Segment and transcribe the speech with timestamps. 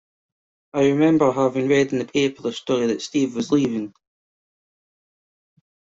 [0.73, 3.93] I remember having read in the paper the story that Steve was leaving.